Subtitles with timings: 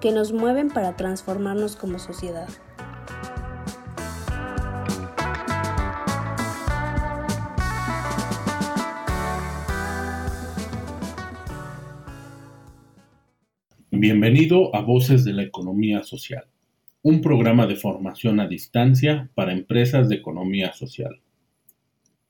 [0.00, 2.48] que nos mueven para transformarnos como sociedad.
[13.90, 16.44] Bienvenido a Voces de la Economía Social,
[17.02, 21.20] un programa de formación a distancia para empresas de economía social.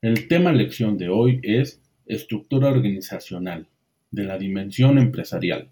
[0.00, 3.68] El tema lección de hoy es Estructura organizacional
[4.10, 5.70] de la dimensión empresarial.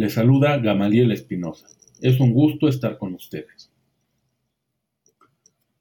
[0.00, 1.66] Le saluda Gamaliel Espinosa.
[2.00, 3.70] Es un gusto estar con ustedes.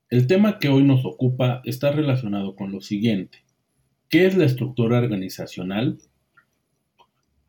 [0.10, 3.46] El tema que hoy nos ocupa está relacionado con lo siguiente.
[4.10, 6.00] ¿Qué es la estructura organizacional?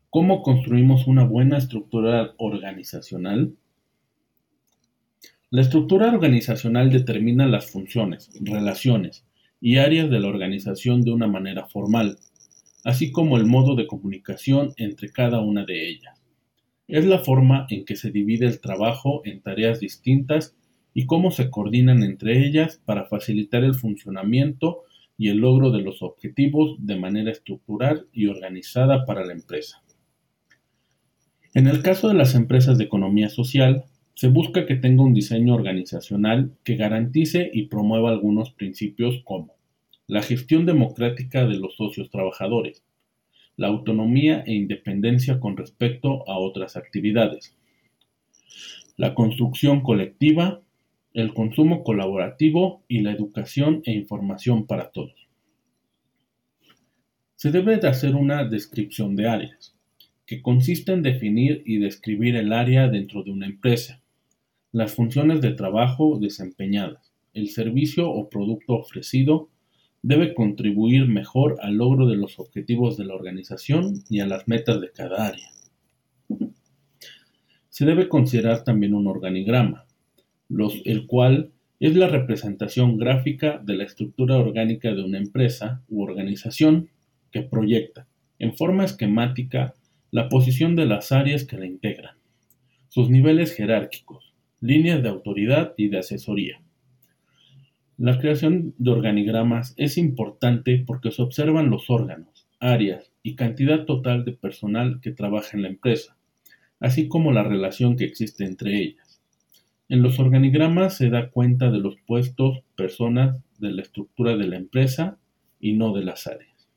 [0.09, 3.53] ¿Cómo construimos una buena estructura organizacional?
[5.49, 9.25] La estructura organizacional determina las funciones, relaciones,
[9.59, 12.17] y áreas de la organización de una manera formal,
[12.85, 16.20] así como el modo de comunicación entre cada una de ellas.
[16.91, 20.57] Es la forma en que se divide el trabajo en tareas distintas
[20.93, 24.81] y cómo se coordinan entre ellas para facilitar el funcionamiento
[25.17, 29.81] y el logro de los objetivos de manera estructural y organizada para la empresa.
[31.53, 35.55] En el caso de las empresas de economía social, se busca que tenga un diseño
[35.55, 39.55] organizacional que garantice y promueva algunos principios como
[40.07, 42.83] la gestión democrática de los socios trabajadores,
[43.57, 47.55] la autonomía e independencia con respecto a otras actividades,
[48.97, 50.61] la construcción colectiva,
[51.13, 55.27] el consumo colaborativo y la educación e información para todos.
[57.35, 59.75] Se debe de hacer una descripción de áreas,
[60.25, 64.01] que consiste en definir y describir el área dentro de una empresa,
[64.71, 69.49] las funciones de trabajo desempeñadas, el servicio o producto ofrecido
[70.01, 74.81] debe contribuir mejor al logro de los objetivos de la organización y a las metas
[74.81, 75.47] de cada área.
[77.69, 79.85] Se debe considerar también un organigrama,
[80.85, 86.89] el cual es la representación gráfica de la estructura orgánica de una empresa u organización
[87.31, 88.07] que proyecta,
[88.39, 89.73] en forma esquemática,
[90.11, 92.17] la posición de las áreas que la integran,
[92.89, 96.61] sus niveles jerárquicos, líneas de autoridad y de asesoría.
[97.97, 104.25] La creación de organigramas es importante porque se observan los órganos, áreas y cantidad total
[104.25, 106.17] de personal que trabaja en la empresa,
[106.79, 109.21] así como la relación que existe entre ellas.
[109.89, 114.55] En los organigramas se da cuenta de los puestos, personas, de la estructura de la
[114.55, 115.19] empresa
[115.59, 116.69] y no de las áreas.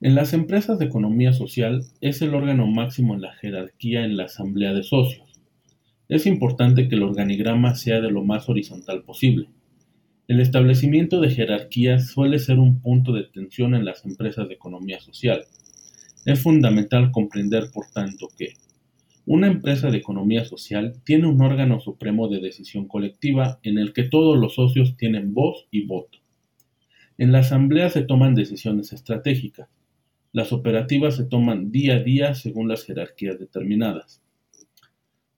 [0.00, 4.24] En las empresas de economía social es el órgano máximo en la jerarquía en la
[4.24, 5.29] asamblea de socios
[6.10, 9.48] es importante que el organigrama sea de lo más horizontal posible.
[10.26, 14.98] El establecimiento de jerarquías suele ser un punto de tensión en las empresas de economía
[15.00, 15.44] social.
[16.26, 18.54] Es fundamental comprender, por tanto, que
[19.24, 24.02] una empresa de economía social tiene un órgano supremo de decisión colectiva en el que
[24.02, 26.18] todos los socios tienen voz y voto.
[27.18, 29.68] En la asamblea se toman decisiones estratégicas.
[30.32, 34.20] Las operativas se toman día a día según las jerarquías determinadas.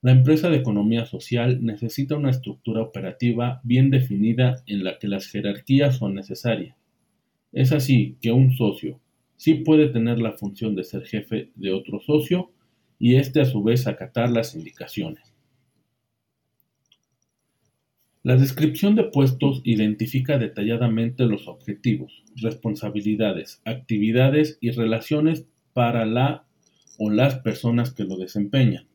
[0.03, 5.27] La empresa de economía social necesita una estructura operativa bien definida en la que las
[5.27, 6.75] jerarquías son necesarias.
[7.53, 8.99] Es así que un socio
[9.37, 12.51] sí puede tener la función de ser jefe de otro socio
[12.99, 15.23] y éste a su vez acatar las indicaciones.
[18.23, 26.45] La descripción de puestos identifica detalladamente los objetivos, responsabilidades, actividades y relaciones para la
[26.97, 28.85] o las personas que lo desempeñan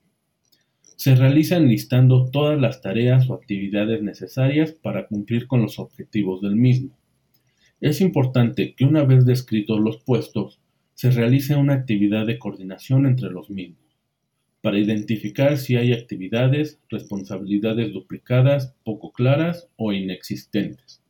[0.99, 6.56] se realizan listando todas las tareas o actividades necesarias para cumplir con los objetivos del
[6.56, 6.99] mismo.
[7.81, 10.59] Es importante que una vez descritos los puestos,
[10.95, 13.79] se realice una actividad de coordinación entre los mismos,
[14.61, 21.01] para identificar si hay actividades, responsabilidades duplicadas, poco claras o inexistentes.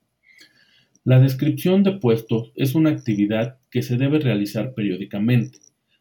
[1.03, 5.61] La descripción de puestos es una actividad que se debe realizar periódicamente,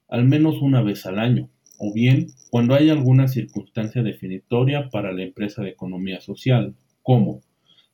[0.10, 5.24] al menos una vez al año, o bien cuando hay alguna circunstancia definitoria para la
[5.24, 7.42] empresa de economía social, como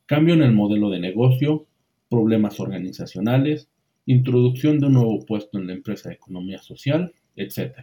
[0.06, 1.68] cambio en el modelo de negocio,
[2.10, 3.70] problemas organizacionales,
[4.06, 7.76] introducción de un nuevo puesto en la empresa de economía social, etc.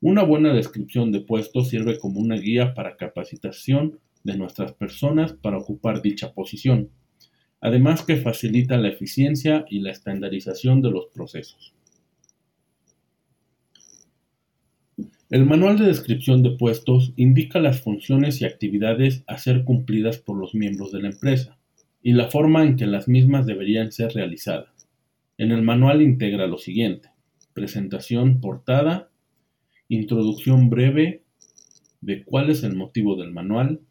[0.00, 5.58] Una buena descripción de puesto sirve como una guía para capacitación de nuestras personas para
[5.58, 6.90] ocupar dicha posición,
[7.60, 11.74] además que facilita la eficiencia y la estandarización de los procesos.
[15.30, 20.38] El manual de descripción de puestos indica las funciones y actividades a ser cumplidas por
[20.38, 21.58] los miembros de la empresa
[22.02, 24.88] y la forma en que las mismas deberían ser realizadas.
[25.36, 27.10] En el manual integra lo siguiente:
[27.52, 29.10] presentación portada,
[29.88, 31.24] introducción breve
[32.00, 33.82] de cuál es el motivo del manual,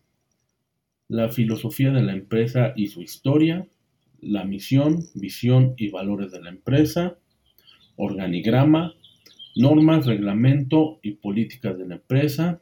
[1.08, 3.68] la filosofía de la empresa y su historia,
[4.22, 7.20] la misión, visión y valores de la empresa,
[7.96, 8.96] organigrama,
[9.58, 12.62] normas, reglamento y políticas de la empresa,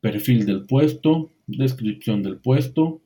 [0.00, 3.00] perfil del puesto, descripción del puesto,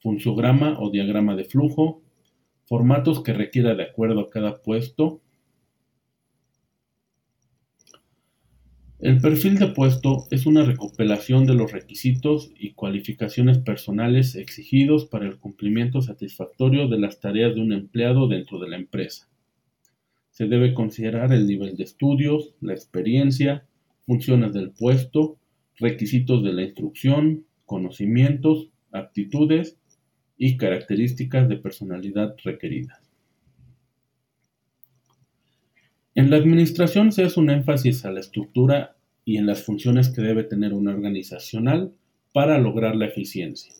[0.00, 2.02] funciograma o diagrama de flujo,
[2.64, 5.20] formatos que requiera de acuerdo a cada puesto.
[8.98, 15.26] El perfil de puesto es una recopilación de los requisitos y cualificaciones personales exigidos para
[15.26, 19.31] el cumplimiento satisfactorio de las tareas de un empleado dentro de la empresa.
[20.32, 23.66] Se debe considerar el nivel de estudios, la experiencia,
[24.06, 25.36] funciones del puesto,
[25.76, 29.78] requisitos de la instrucción, conocimientos, aptitudes
[30.38, 32.98] y características de personalidad requeridas.
[36.14, 40.22] En la administración se hace un énfasis a la estructura y en las funciones que
[40.22, 41.92] debe tener una organizacional
[42.32, 43.74] para lograr la eficiencia.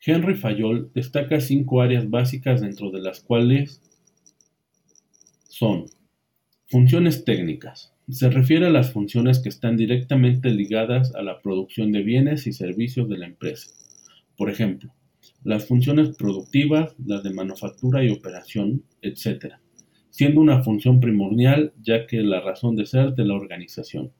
[0.00, 3.82] Henry Fayol destaca cinco áreas básicas dentro de las cuales
[5.48, 5.86] son
[6.66, 7.92] funciones técnicas.
[8.08, 12.52] Se refiere a las funciones que están directamente ligadas a la producción de bienes y
[12.52, 13.70] servicios de la empresa.
[14.36, 14.94] Por ejemplo,
[15.42, 19.54] las funciones productivas, las de manufactura y operación, etc.,
[20.10, 24.12] siendo una función primordial ya que la razón de ser de la organización.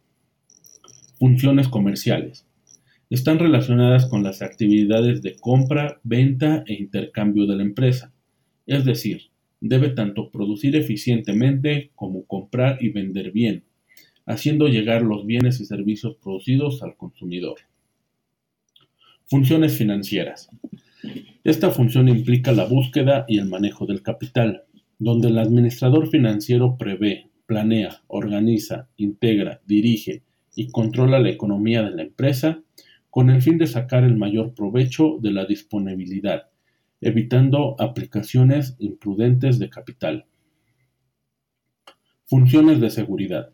[1.19, 2.47] Funciones comerciales.
[3.11, 8.13] Están relacionadas con las actividades de compra, venta e intercambio de la empresa,
[8.67, 9.31] es decir,
[9.61, 13.65] debe tanto producir eficientemente como comprar y vender bien,
[14.27, 17.59] haciendo llegar los bienes y servicios producidos al consumidor.
[19.27, 20.49] Funciones financieras.
[21.45, 24.65] Esta función implica la búsqueda y el manejo del capital,
[24.99, 30.23] donde el administrador financiero prevé, planea, organiza, integra, dirige
[30.55, 32.63] y controla la economía de la empresa
[33.11, 36.48] con el fin de sacar el mayor provecho de la disponibilidad
[37.01, 40.27] evitando aplicaciones imprudentes de capital.
[42.27, 43.51] Funciones de seguridad.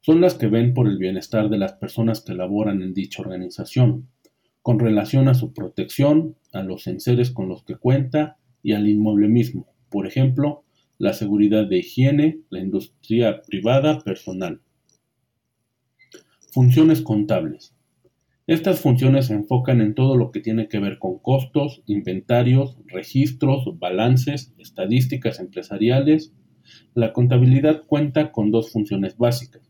[0.00, 4.08] Son las que ven por el bienestar de las personas que laboran en dicha organización,
[4.62, 9.28] con relación a su protección, a los enseres con los que cuenta y al inmueble
[9.28, 10.64] mismo, por ejemplo,
[10.98, 14.60] la seguridad de higiene, la industria privada personal.
[16.52, 17.74] Funciones contables.
[18.48, 23.78] Estas funciones se enfocan en todo lo que tiene que ver con costos, inventarios, registros,
[23.78, 26.34] balances, estadísticas empresariales.
[26.94, 29.62] La contabilidad cuenta con dos funciones básicas.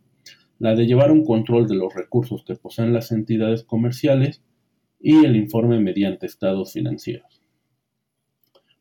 [0.58, 4.42] La de llevar un control de los recursos que poseen las entidades comerciales
[4.98, 7.42] y el informe mediante estados financieros.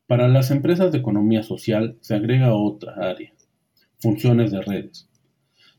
[0.06, 3.34] Para las empresas de economía social se agrega otra área,
[3.98, 5.10] funciones de redes.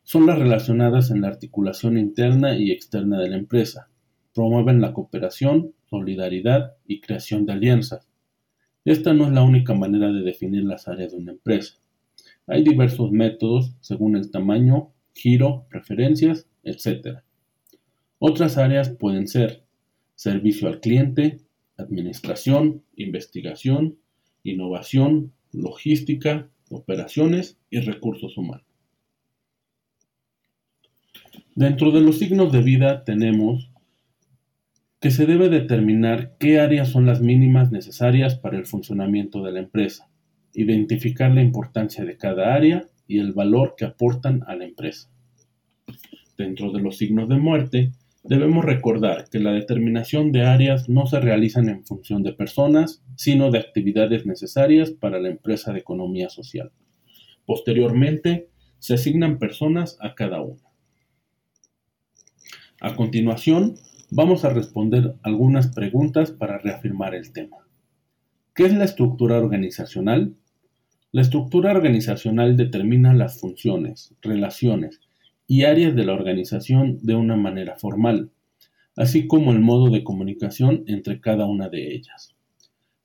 [0.03, 3.89] Son las relacionadas en la articulación interna y externa de la empresa,
[4.33, 8.07] promueven la cooperación, solidaridad y creación de alianzas.
[8.85, 11.75] Esta no es la única manera de definir las áreas de una empresa.
[12.47, 17.19] Hay diversos métodos según el tamaño, giro, preferencias, etc.
[18.19, 19.63] Otras áreas pueden ser
[20.15, 21.39] servicio al cliente,
[21.77, 23.97] administración, investigación,
[24.43, 28.65] innovación, logística, operaciones y recursos humanos.
[31.55, 33.69] Dentro de los signos de vida tenemos
[35.03, 39.59] que se debe determinar qué áreas son las mínimas necesarias para el funcionamiento de la
[39.59, 40.09] empresa,
[40.53, 45.09] identificar la importancia de cada área y el valor que aportan a la empresa.
[46.37, 47.91] Dentro de los signos de muerte,
[48.23, 53.51] debemos recordar que la determinación de áreas no se realizan en función de personas, sino
[53.51, 56.71] de actividades necesarias para la empresa de economía social.
[57.45, 58.47] Posteriormente,
[58.79, 60.63] se asignan personas a cada una.
[62.79, 63.75] A continuación,
[64.15, 67.57] Vamos a responder algunas preguntas para reafirmar el tema.
[68.53, 70.35] ¿Qué es la estructura organizacional?
[71.11, 75.01] La estructura organizacional determina las funciones, relaciones
[75.47, 78.29] y áreas de la organización de una manera formal,
[78.95, 82.35] así como el modo de comunicación entre cada una de ellas.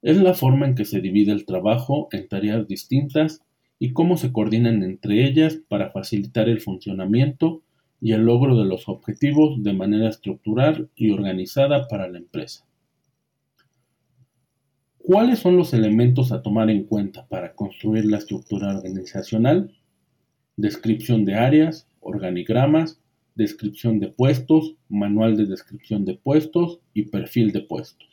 [0.02, 3.40] Es la forma en que se divide el trabajo en tareas distintas
[3.78, 7.62] y cómo se coordinan entre ellas para facilitar el funcionamiento
[8.00, 12.64] y el logro de los objetivos de manera estructural y organizada para la empresa.
[14.98, 19.74] ¿Cuáles son los elementos a tomar en cuenta para construir la estructura organizacional?
[20.56, 23.00] Descripción de áreas, organigramas,
[23.34, 28.08] descripción de puestos, manual de descripción de puestos y perfil de puestos.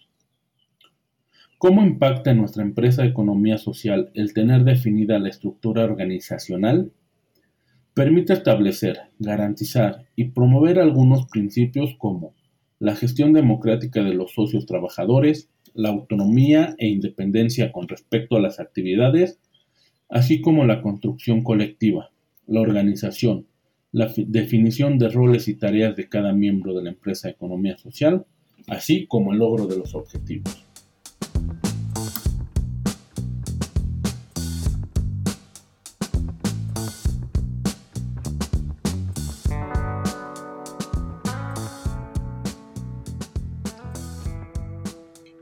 [1.57, 6.91] ¿Cómo impacta en nuestra empresa economía social el tener definida la estructura organizacional?
[7.95, 12.33] Permite establecer, garantizar y promover algunos principios como
[12.77, 18.59] la gestión democrática de los socios trabajadores, la autonomía e independencia con respecto a las
[18.59, 19.39] actividades,
[20.09, 22.09] así como la construcción colectiva,
[22.47, 23.47] la organización,
[23.93, 28.25] la definición de roles y tareas de cada miembro de la empresa de economía social,
[28.67, 30.65] así como el logro de los objetivos.